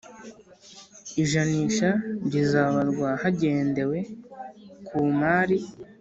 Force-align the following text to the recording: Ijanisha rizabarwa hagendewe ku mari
Ijanisha 1.23 1.89
rizabarwa 2.31 3.09
hagendewe 3.21 3.97
ku 4.87 4.99
mari 5.19 5.57